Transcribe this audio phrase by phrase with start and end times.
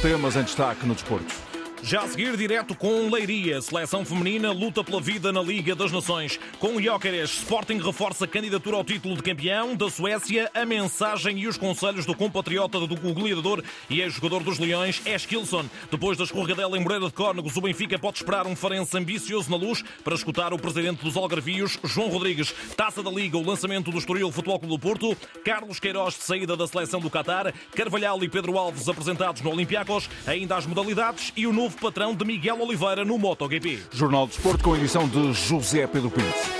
[0.00, 1.49] temas em destaque no desporto.
[1.82, 3.60] Já a seguir, direto com Leiria.
[3.62, 6.38] Seleção feminina luta pela vida na Liga das Nações.
[6.58, 10.50] Com Jóqueres, Sporting reforça a candidatura ao título de campeão da Suécia.
[10.54, 15.64] A mensagem e os conselhos do compatriota do goleador e ex-jogador dos Leões, Eskilson.
[15.90, 19.56] Depois da escorregadela em Moreira de Córnegos, o Benfica pode esperar um Farense ambicioso na
[19.56, 22.54] luz para escutar o presidente dos Algarvios, João Rodrigues.
[22.76, 25.16] Taça da Liga, o lançamento do Estoril Futebol Clube do Porto.
[25.44, 27.52] Carlos Queiroz de saída da seleção do Qatar.
[27.74, 30.10] Carvalhal e Pedro Alves apresentados no Olympiacos.
[30.26, 33.80] Ainda as modalidades e o novo novo patrão de Miguel Oliveira no MotoGP.
[33.92, 36.59] Jornal de Esporte com edição de José Pedro Pinto.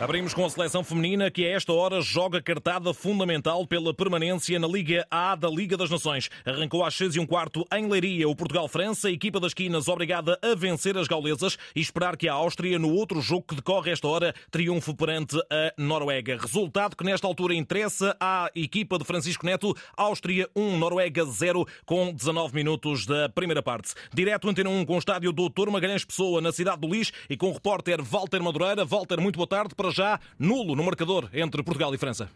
[0.00, 4.68] Abrimos com a seleção feminina que a esta hora joga cartada fundamental pela permanência na
[4.68, 6.30] Liga A da Liga das Nações.
[6.46, 10.38] Arrancou às 6 e um quarto em Leiria o Portugal-França, a equipa das quinas obrigada
[10.40, 14.06] a vencer as gaulesas e esperar que a Áustria, no outro jogo que decorre esta
[14.06, 16.38] hora, triunfe perante a Noruega.
[16.40, 22.12] Resultado que nesta altura interessa à equipa de Francisco Neto, Áustria 1, Noruega 0, com
[22.12, 23.94] 19 minutos da primeira parte.
[24.14, 27.50] Direto Antena 1 com o estádio Doutor Magalhães Pessoa, na cidade do Lis, e com
[27.50, 28.84] o repórter Walter Madureira.
[28.84, 29.74] Walter, muito boa tarde.
[29.74, 32.28] Para para já nulo no marcador entre Portugal e França.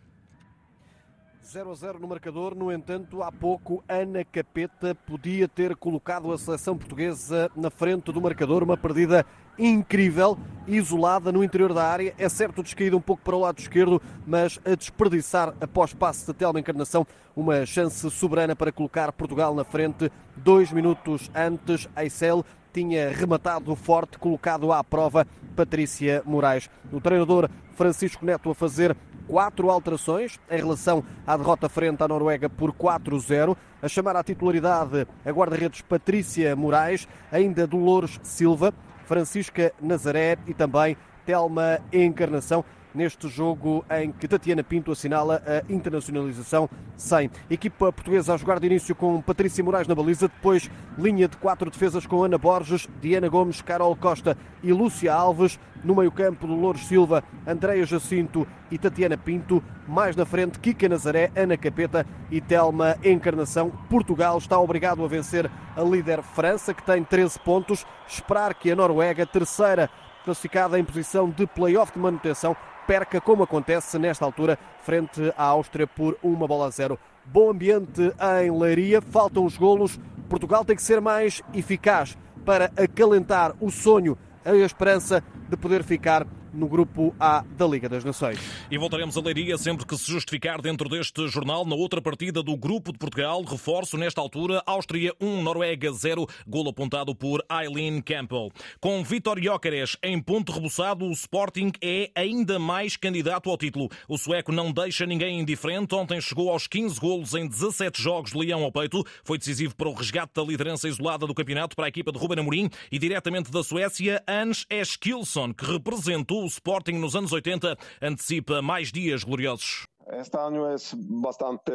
[1.45, 6.39] 0 a 0 no marcador, no entanto, há pouco Ana Capeta podia ter colocado a
[6.39, 9.27] seleção portuguesa na frente do marcador, uma perdida
[9.59, 12.15] incrível, isolada no interior da área.
[12.17, 16.33] É certo, descaída um pouco para o lado esquerdo, mas a desperdiçar após passe de
[16.33, 17.07] Telma Encarnação
[17.37, 20.11] uma chance soberana para colocar Portugal na frente.
[20.35, 26.71] Dois minutos antes, Aicel tinha rematado forte, colocado à prova Patrícia Moraes.
[26.91, 32.49] O treinador Francisco Neto a fazer quatro alterações em relação à derrota frente à Noruega
[32.49, 33.57] por 4-0.
[33.83, 38.73] A chamar à titularidade a guarda-redes Patrícia Moraes, ainda Dolores Silva,
[39.05, 46.69] Francisca Nazaré e também Telma Encarnação neste jogo em que Tatiana Pinto assinala a internacionalização
[46.97, 47.31] sem.
[47.51, 51.71] Equipa portuguesa a jogar de início com Patrícia Moraes na baliza, depois linha de quatro
[51.71, 55.59] defesas com Ana Borges, Diana Gomes, Carol Costa e Lúcia Alves.
[55.85, 59.61] No meio-campo, Dolores Silva, Andréia Jacinto e Tatiana Pinto.
[59.89, 63.71] Mais na frente, Kika Nazaré, Ana Capeta e Telma Encarnação.
[63.91, 67.85] Portugal está obrigado a vencer a líder França, que tem 13 pontos.
[68.07, 69.91] Esperar que a Noruega, terceira
[70.25, 72.57] classificada em posição de play-off de manutenção,
[72.87, 76.99] perca, como acontece nesta altura, frente à Áustria por uma bola a zero.
[77.25, 79.99] Bom ambiente em Leiria, faltam os golos.
[80.29, 86.27] Portugal tem que ser mais eficaz para acalentar o sonho, a esperança de poder ficar
[86.53, 88.39] no grupo A da Liga das Nações.
[88.71, 91.65] E voltaremos a Leiria sempre que se justificar dentro deste jornal.
[91.65, 96.69] Na outra partida do Grupo de Portugal, reforço nesta altura, Áustria 1, Noruega 0, gol
[96.69, 98.51] apontado por Eileen Campbell.
[98.81, 103.89] Com Vitor Jóqueres em ponto rebuçado, o Sporting é ainda mais candidato ao título.
[104.09, 105.95] O sueco não deixa ninguém indiferente.
[105.95, 109.05] Ontem chegou aos 15 golos em 17 jogos de leão ao peito.
[109.25, 112.41] Foi decisivo para o resgate da liderança isolada do campeonato para a equipa de Ruben
[112.41, 118.61] Amorim e diretamente da Suécia, Hans Eskilsson, que representou o Sporting nos anos 80 antecipa
[118.63, 119.87] mais dias gloriosos.
[120.11, 121.73] Este ano é bastante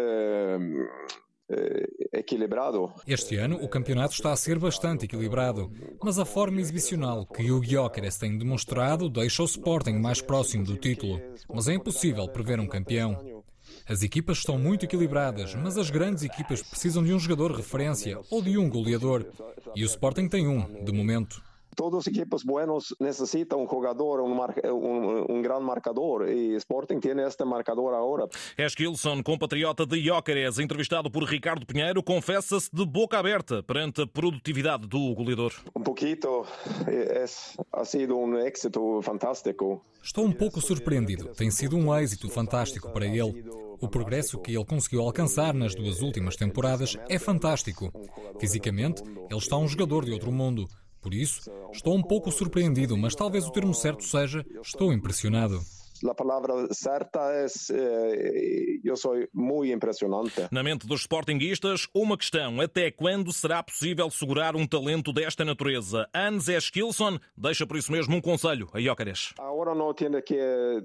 [1.49, 2.93] eh, equilibrado.
[3.07, 5.71] Este ano o campeonato está a ser bastante equilibrado,
[6.03, 10.75] mas a forma exibicional que o Gyökeres tem demonstrado deixa o Sporting mais próximo do
[10.75, 11.21] título.
[11.49, 13.43] Mas é impossível prever um campeão.
[13.87, 18.41] As equipas estão muito equilibradas, mas as grandes equipas precisam de um jogador referência ou
[18.41, 19.25] de um goleador.
[19.73, 21.41] E o Sporting tem um, de momento
[21.77, 26.99] todos os equipos buenos necessitam um jogador, um, mar, um, um grande marcador e Sporting
[26.99, 28.27] tem este marcador agora.
[28.57, 34.87] Eskilson, compatriota de Jóqueres, entrevistado por Ricardo Pinheiro, confessa-se de boca aberta perante a produtividade
[34.87, 35.53] do goleador.
[35.75, 36.45] Um pouquito,
[36.87, 37.23] é,
[37.71, 39.85] ha sido um êxito fantástico.
[40.01, 41.29] Estou um pouco surpreendido.
[41.35, 43.45] Tem sido um êxito fantástico para ele.
[43.79, 47.91] O progresso que ele conseguiu alcançar nas duas últimas temporadas é fantástico.
[48.39, 50.67] Fisicamente, ele está um jogador de outro mundo.
[51.01, 51.41] Por isso,
[51.71, 55.61] estou um pouco surpreendido, mas talvez o termo certo seja estou impressionado.
[56.05, 60.47] A palavra certa é eh, eu sou muito impressionante.
[60.51, 66.07] Na mente dos sportinguistas, uma questão: até quando será possível segurar um talento desta natureza?
[66.13, 69.33] Hans Eskilson deixa por isso mesmo um conselho a Jóqueres.
[69.39, 70.37] Agora não tem que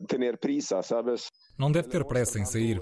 [0.08, 1.30] ter prisa, sabes?
[1.58, 2.80] Não deve ter pressa em sair.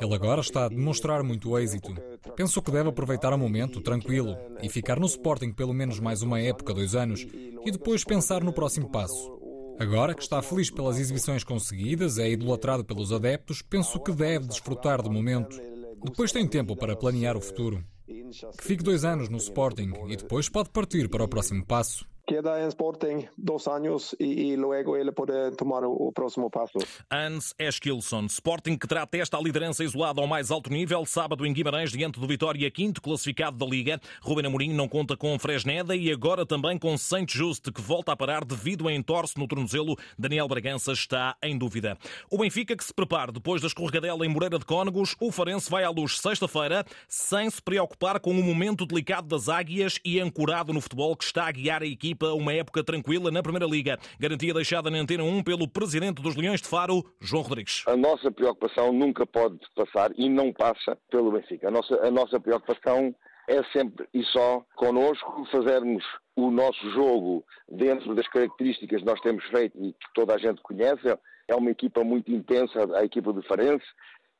[0.00, 1.94] Ele agora está a demonstrar muito êxito.
[2.34, 6.40] Penso que deve aproveitar o momento, tranquilo, e ficar no Sporting pelo menos mais uma
[6.40, 7.26] época, dois anos,
[7.64, 9.35] e depois pensar no próximo passo.
[9.78, 15.02] Agora que está feliz pelas exibições conseguidas, é idolatrado pelos adeptos, penso que deve desfrutar
[15.02, 15.60] do momento.
[16.02, 17.84] Depois tem tempo para planear o futuro.
[18.06, 22.06] Que fique dois anos no Sporting e depois pode partir para o próximo passo.
[22.26, 26.78] Queda em Sporting dois anos e, e logo ele pode tomar o, próximo passo.
[27.10, 31.52] Hans Eskilsson, Sporting que terá testa a liderança isolada ao mais alto nível, sábado em
[31.52, 34.00] Guimarães, diante do Vitória, quinto classificado da Liga.
[34.20, 38.16] Ruben Amorim não conta com Fresneda e agora também com Saint Just, que volta a
[38.16, 39.96] parar devido a entorse no tornozelo.
[40.18, 41.96] Daniel Bragança está em dúvida.
[42.30, 45.84] O Benfica que se prepara depois da escorregadela em Moreira de Cónegos, o Farense vai
[45.84, 50.80] à luz sexta-feira, sem se preocupar com o momento delicado das águias e ancorado no
[50.80, 53.98] futebol que está a guiar a equipa uma época tranquila na Primeira Liga.
[54.18, 57.84] Garantia deixada na Antena 1 pelo presidente dos Leões de Faro, João Rodrigues.
[57.86, 61.68] A nossa preocupação nunca pode passar e não passa pelo Benfica.
[61.68, 63.14] A nossa, a nossa preocupação
[63.48, 66.02] é sempre e só connosco fazermos
[66.34, 70.60] o nosso jogo dentro das características que nós temos feito e que toda a gente
[70.62, 71.06] conhece.
[71.48, 73.86] É uma equipa muito intensa, a equipa do Farense,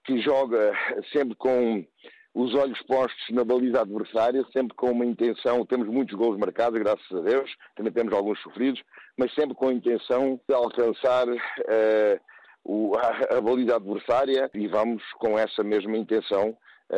[0.04, 0.72] que joga
[1.12, 1.84] sempre com
[2.36, 7.10] os olhos postos na baliza adversária, sempre com uma intenção, temos muitos gols marcados, graças
[7.10, 8.82] a Deus, também temos alguns sofridos,
[9.16, 12.20] mas sempre com a intenção de alcançar uh,
[12.62, 16.54] o, a, a baliza adversária e vamos com essa mesma intenção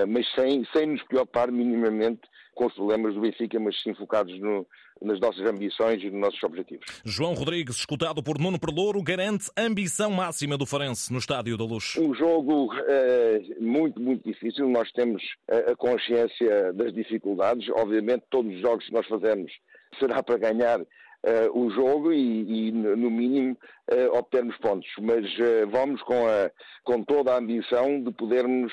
[0.08, 2.22] mas sem, sem nos preocupar minimamente
[2.54, 4.66] com os problemas do Benfica, mas sim focados no,
[5.00, 6.84] nas nossas ambições e nos nossos objetivos.
[7.04, 11.96] João Rodrigues, escutado por Nuno Perlouro, garante ambição máxima do Farense no Estádio da Luz.
[11.96, 14.68] Um jogo é, muito, muito difícil.
[14.68, 17.68] Nós temos a consciência das dificuldades.
[17.76, 19.52] Obviamente, todos os jogos que nós fazemos
[19.98, 20.80] será para ganhar
[21.24, 23.56] uh, o jogo e, e no mínimo,
[23.90, 24.88] uh, obtermos pontos.
[25.00, 26.50] Mas uh, vamos com, a,
[26.84, 28.72] com toda a ambição de podermos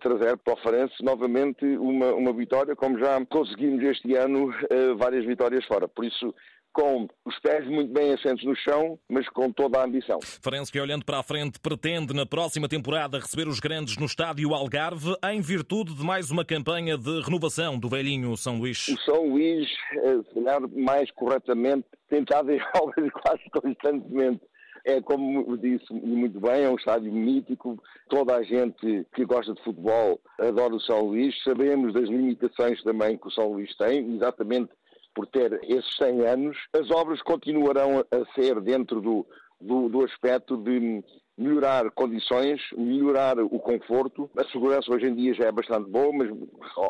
[0.00, 4.52] trazer para o Farense novamente uma, uma vitória, como já conseguimos este ano
[4.96, 5.88] várias vitórias fora.
[5.88, 6.34] Por isso,
[6.76, 10.18] com os pés muito bem assentos no chão, mas com toda a ambição.
[10.42, 14.52] Farense que, olhando para a frente, pretende na próxima temporada receber os grandes no estádio
[14.52, 18.88] Algarve, em virtude de mais uma campanha de renovação do velhinho São Luís.
[18.88, 24.42] O São Luís, eh, se calhar mais corretamente, tentado em obras quase constantemente
[24.84, 27.82] é como disse muito bem, é um estádio mítico.
[28.08, 31.34] Toda a gente que gosta de futebol adora o São Luís.
[31.42, 34.70] Sabemos das limitações também que o São Luís tem, exatamente
[35.16, 39.26] por ter esses 100 anos, as obras continuarão a ser dentro do,
[39.58, 41.02] do, do aspecto de
[41.38, 44.30] melhorar condições, melhorar o conforto.
[44.36, 46.28] A segurança hoje em dia já é bastante boa, mas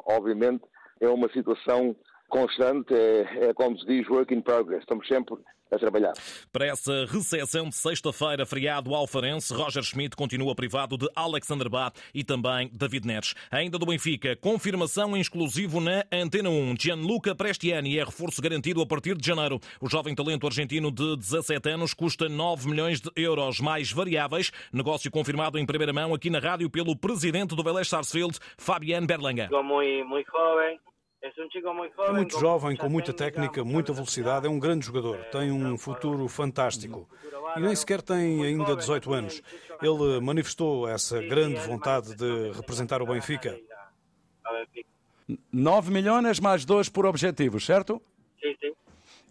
[0.07, 0.65] obviamente
[1.01, 1.95] é uma situação
[2.29, 4.81] constante, é, é como se diz, work in progress.
[4.81, 5.37] Estamos sempre
[5.71, 6.13] a trabalhar.
[6.53, 12.23] Para essa recepção de sexta-feira, feriado alfarense, Roger Schmidt continua privado de Alexander Bá e
[12.23, 13.35] também David Neres.
[13.51, 16.75] Ainda do Benfica, confirmação em exclusivo na Antena 1.
[16.79, 19.59] Gianluca Prestiani é reforço garantido a partir de janeiro.
[19.81, 24.53] O jovem talento argentino de 17 anos custa 9 milhões de euros mais variáveis.
[24.73, 29.49] Negócio confirmado em primeira mão aqui na rádio pelo presidente do Vélez Sarsfield, Fabian Berlanga.
[29.51, 30.79] Muito, muito jovem
[31.99, 36.29] é muito jovem, com muita técnica, muita velocidade, é um grande jogador, tem um futuro
[36.29, 37.09] fantástico.
[37.57, 39.43] E nem sequer tem ainda 18 anos.
[39.83, 43.59] Ele manifestou essa grande vontade de representar o Benfica.
[45.53, 48.01] 9 milhões mais 2 por objetivos, certo?
[48.41, 48.73] Sim, sim.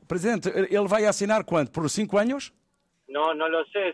[0.07, 1.71] Presidente, ele vai assinar quanto?
[1.71, 2.53] Por 5 anos?
[3.07, 3.93] Não, não sei,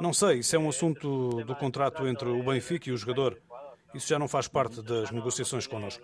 [0.00, 3.38] Não sei, isso é um assunto do contrato entre o Benfica e o jogador.
[3.96, 6.02] Isso já não faz parte das negociações connosco.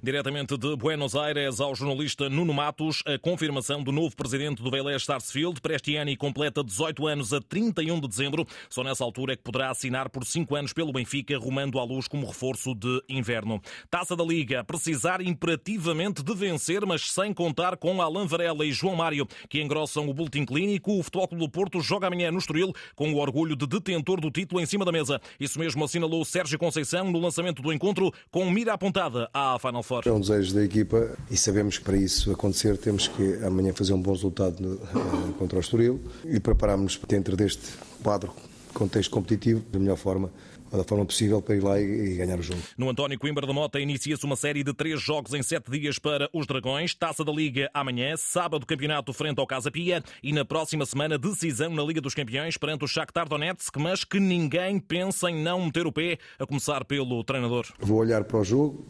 [0.00, 5.04] Diretamente de Buenos Aires ao jornalista Nuno Matos, a confirmação do novo presidente do Vélez
[5.04, 8.46] Sarsfield, Prestiani completa 18 anos a 31 de dezembro.
[8.68, 12.06] Só nessa altura é que poderá assinar por 5 anos pelo Benfica, rumando à luz
[12.06, 13.60] como reforço de inverno.
[13.90, 18.94] Taça da Liga, precisar imperativamente de vencer, mas sem contar com Alain Varela e João
[18.94, 20.98] Mário, que engrossam o boletim clínico.
[20.98, 24.30] O Futebol Clube do Porto joga amanhã no Estoril com o orgulho de detentor do
[24.30, 25.20] título em cima da mesa.
[25.38, 30.02] Isso mesmo assinalou Sérgio Conceição no lançamento do encontro com mira apontada à Final Four.
[30.06, 33.92] É um desejo da equipa e sabemos que para isso acontecer temos que amanhã fazer
[33.92, 37.62] um bom resultado eh, contra o Estoril e prepararmos dentro deste
[38.02, 38.32] quadro,
[38.74, 40.30] contexto competitivo, da melhor forma
[40.76, 42.60] da forma possível para ir lá e, ganhar o jogo.
[42.76, 46.28] No António Coimbra da Mota inicia-se uma série de três jogos em sete dias para
[46.32, 46.94] os Dragões.
[46.94, 51.70] Taça da Liga amanhã, sábado campeonato frente ao Casa Pia e na próxima semana decisão
[51.70, 55.86] na Liga dos Campeões perante o Shakhtar Donetsk, mas que ninguém pensa em não meter
[55.86, 57.66] o pé, a começar pelo treinador.
[57.78, 58.86] Vou olhar para o jogo,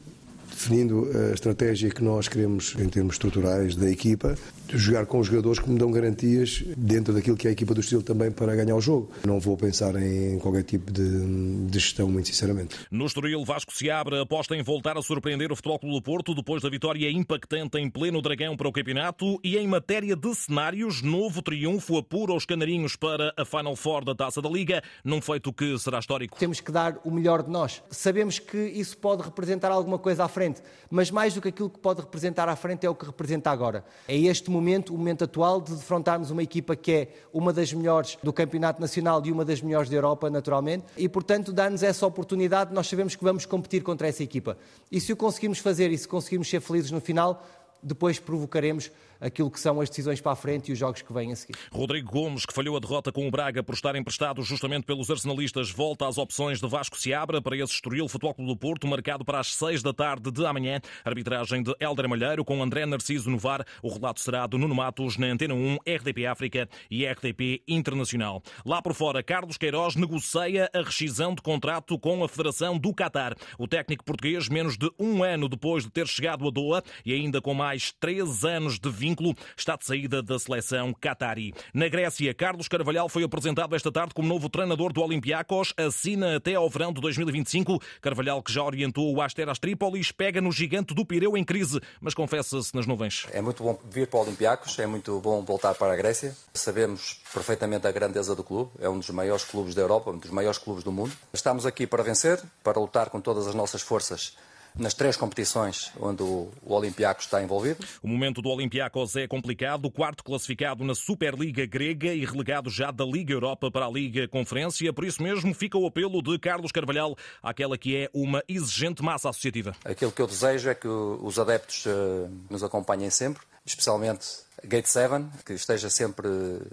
[0.51, 4.37] definindo a estratégia que nós queremos em termos estruturais da equipa,
[4.69, 7.81] jogar com os jogadores que me dão garantias dentro daquilo que é a equipa do
[7.81, 9.11] estilo também para ganhar o jogo.
[9.27, 12.77] Não vou pensar em qualquer tipo de, de gestão, muito sinceramente.
[12.91, 16.35] No Estoril, Vasco se abre, aposta em voltar a surpreender o Futebol Clube do Porto
[16.35, 21.03] depois da vitória impactante em pleno Dragão para o campeonato e em matéria de cenários,
[21.03, 25.53] novo triunfo apura os canarinhos para a Final Four da Taça da Liga, num feito
[25.53, 26.39] que será histórico.
[26.39, 27.83] Temos que dar o melhor de nós.
[27.91, 30.63] Sabemos que isso pode representar alguma coisa à frente frente.
[30.91, 33.85] Mas mais do que aquilo que pode representar à frente é o que representa agora.
[34.09, 38.17] É este momento, o momento atual, de defrontarmos uma equipa que é uma das melhores
[38.23, 42.73] do Campeonato Nacional e uma das melhores da Europa, naturalmente, e portanto dá-nos essa oportunidade.
[42.73, 44.57] Nós sabemos que vamos competir contra essa equipa.
[44.91, 47.47] E se o conseguimos fazer e se conseguirmos ser felizes no final,
[47.83, 51.33] depois provocaremos aquilo que são as decisões para a frente e os jogos que vêm
[51.33, 51.57] a seguir.
[51.73, 55.71] Rodrigo Gomes, que falhou a derrota com o Braga por estar emprestado justamente pelos arsenalistas,
[55.71, 59.41] volta às opções de Vasco Seabra para esse Estoril Futebol Clube do Porto, marcado para
[59.41, 60.81] as seis da tarde de amanhã.
[61.05, 63.65] Arbitragem de Helder Malheiro com André Narciso no VAR.
[63.83, 68.43] O relato será do Nuno Matos na Antena 1, RDP África e RDP Internacional.
[68.65, 73.35] Lá por fora, Carlos Queiroz negocia a rescisão de contrato com a Federação do Qatar.
[73.59, 77.41] O técnico português, menos de um ano depois de ter chegado a Doha e ainda
[77.41, 81.53] com mais três anos de vínculo, está de saída da seleção qatari.
[81.75, 86.55] Na Grécia, Carlos Carvalhal foi apresentado esta tarde como novo treinador do Olympiacos, assina até
[86.55, 87.81] ao verão de 2025.
[88.01, 92.15] Carvalhal, que já orientou o Asteras Trípolis, pega no gigante do Pireu em crise, mas
[92.15, 93.27] confessa-se nas nuvens.
[93.33, 96.37] É muito bom vir para o Olympiacos, é muito bom voltar para a Grécia.
[96.55, 100.31] Sabemos perfeitamente a grandeza do clube, é um dos maiores clubes da Europa, um dos
[100.31, 101.13] maiores clubes do mundo.
[101.33, 104.37] Estamos aqui para vencer, para lutar com todas as nossas forças
[104.79, 107.85] nas três competições onde o Olympiacos está envolvido.
[108.03, 109.87] O momento do Olympiacos é complicado.
[109.87, 114.29] O quarto classificado na Superliga Grega e relegado já da Liga Europa para a Liga
[114.29, 114.93] Conferência.
[114.93, 119.29] Por isso mesmo fica o apelo de Carlos Carvalhal àquela que é uma exigente massa
[119.29, 119.75] associativa.
[119.85, 124.27] Aquilo que eu desejo é que os adeptos eh, nos acompanhem sempre, especialmente
[124.65, 126.29] Gate 7, que esteja sempre,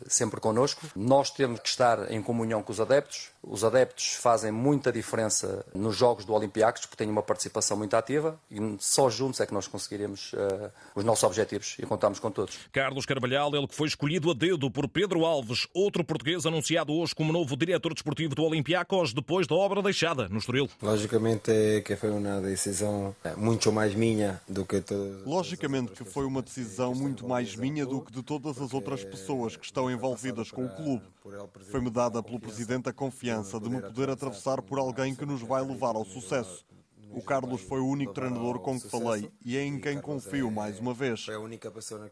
[0.08, 0.86] sempre connosco.
[0.96, 3.30] Nós temos que estar em comunhão com os adeptos.
[3.44, 8.40] Os adeptos fazem muita diferença nos jogos do Olympiacos, porque têm uma participação muito ativa
[8.52, 12.58] e só juntos é que nós conseguiremos uh, os nossos objetivos e contamos com todos.
[12.72, 17.16] Carlos Carvalhal, ele que foi escolhido a dedo por Pedro Alves, outro português anunciado hoje
[17.16, 20.70] como novo diretor desportivo do Olympiacos, depois da obra deixada no Estoril.
[20.82, 24.84] Logicamente é que foi uma decisão muito mais minha do que...
[25.26, 29.04] Logicamente que foi uma decisão muito mais minha minha do que de todas as outras
[29.04, 31.06] pessoas que estão envolvidas com o clube.
[31.70, 35.64] Foi-me dada pelo Presidente a confiança de me poder atravessar por alguém que nos vai
[35.64, 36.66] levar ao sucesso.
[37.12, 40.80] O Carlos foi o único treinador com que falei e é em quem confio mais
[40.80, 41.26] uma vez.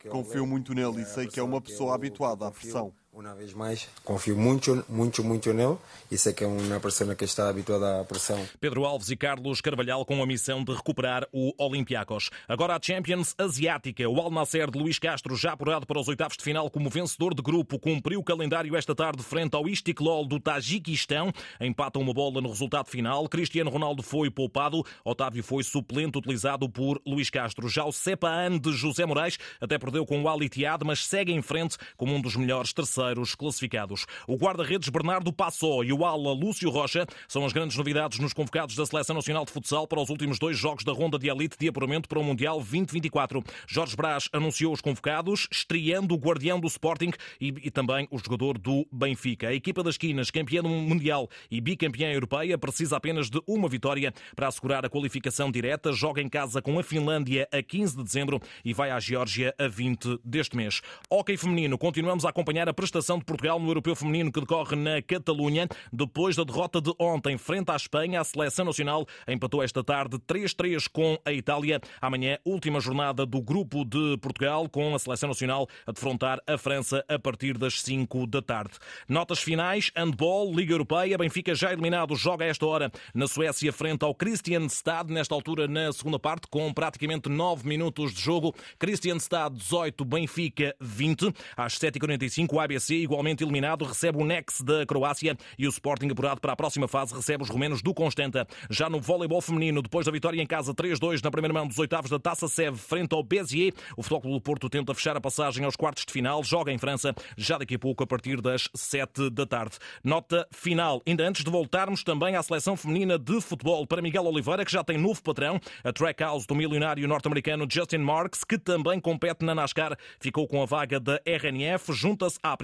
[0.10, 3.88] Confio muito nele e sei que é uma pessoa habituada à pressão uma vez mais,
[4.03, 5.77] confio muito, muito, muito nele
[6.12, 8.45] e sei que é uma pessoa que está habituada à pressão.
[8.60, 12.29] Pedro Alves e Carlos Carvalhal com a missão de recuperar o Olympiacos.
[12.48, 14.07] Agora a Champions Asiática.
[14.10, 17.34] O Al Nasser de Luís Castro, já apurado para os oitavos de final como vencedor
[17.34, 21.31] de grupo, cumpriu o calendário esta tarde frente ao Istiklol do Tajiquistão.
[21.62, 23.29] Empata uma bola no resultado final.
[23.29, 24.86] Cristiano Ronaldo foi poupado.
[25.05, 27.69] Otávio foi suplente utilizado por Luís Castro.
[27.69, 31.41] Já o Sepaan de José Moraes até perdeu com o Al Ittihad, mas segue em
[31.41, 34.05] frente como um dos melhores terceiros terceiros classificados.
[34.27, 38.75] O guarda-redes Bernardo Passó e o ala Lúcio Rocha são as grandes novidades nos convocados
[38.75, 41.67] da Seleção Nacional de Futsal para os últimos dois jogos da ronda de elite de
[41.67, 43.43] apuramento para o Mundial 2024.
[43.67, 48.57] Jorge Brás anunciou os convocados, estreando o guardião do Sporting e, e também o jogador
[48.57, 49.50] do Benfica.
[49.50, 54.47] A equipa das Quinas, campeã Mundial e bicampeã europeia, precisa apenas de uma vitória para
[54.47, 55.91] assegurar a qualificação direta.
[55.93, 59.67] Joga em casa com a Finlândia a 15 de dezembro e vai à Geórgia a
[59.67, 60.81] 20 deste mês.
[61.09, 64.73] Hockey feminino, continuamos a acompanhar a prestação prestação de Portugal no Europeu Feminino que decorre
[64.77, 65.67] na Catalunha.
[65.91, 70.87] Depois da derrota de ontem frente à Espanha, a seleção nacional empatou esta tarde 3-3
[70.89, 71.81] com a Itália.
[71.99, 77.03] Amanhã, última jornada do grupo de Portugal, com a seleção nacional a defrontar a França
[77.09, 78.75] a partir das 5 da tarde.
[79.09, 81.17] Notas finais: handball, Liga Europeia.
[81.17, 85.91] Benfica já eliminado, joga a esta hora na Suécia frente ao Christianstad, nesta altura na
[85.91, 88.55] segunda parte, com praticamente 9 minutos de jogo.
[88.79, 91.33] Christianstad 18, Benfica 20.
[91.57, 96.39] Às 7h45, o ABC igualmente eliminado, recebe o Nex da Croácia e o Sporting apurado
[96.39, 98.47] para a próxima fase recebe os romenos do Constanta.
[98.69, 102.09] Já no voleibol feminino, depois da vitória em casa 3-2 na primeira mão dos oitavos
[102.09, 105.75] da Taça Seve frente ao Béziers, o Futebol do Porto tenta fechar a passagem aos
[105.75, 109.45] quartos de final, joga em França já daqui a pouco a partir das 7 da
[109.45, 109.77] tarde.
[110.03, 114.65] Nota final, ainda antes de voltarmos também à seleção feminina de futebol para Miguel Oliveira,
[114.65, 119.43] que já tem novo patrão, a Trackhouse do milionário norte-americano Justin Marks, que também compete
[119.43, 122.55] na NASCAR, ficou com a vaga da RNF, junta-se à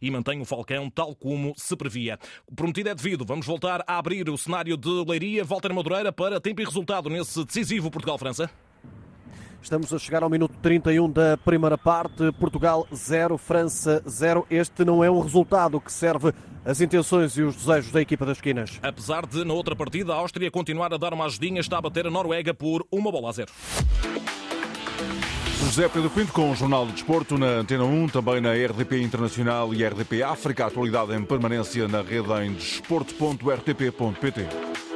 [0.00, 2.18] E mantém o Falcão tal como se previa.
[2.46, 3.24] O prometido é devido.
[3.24, 5.44] Vamos voltar a abrir o cenário de Leiria.
[5.44, 8.50] Walter Madureira para tempo e resultado nesse decisivo Portugal-França.
[9.62, 12.32] Estamos a chegar ao minuto 31 da primeira parte.
[12.32, 14.44] Portugal 0, França 0.
[14.50, 16.32] Este não é um resultado que serve
[16.64, 18.80] as intenções e os desejos da equipa das esquinas.
[18.82, 22.06] Apesar de, na outra partida, a Áustria continuar a dar uma ajudinha, está a bater
[22.08, 23.52] a Noruega por uma bola a zero.
[25.72, 29.72] José Pedro Pinto com o Jornal de Desporto na Antena 1, também na RDP Internacional
[29.72, 30.66] e RDP África.
[30.66, 34.91] Atualidade em permanência na rede em desporto.rtp.pt.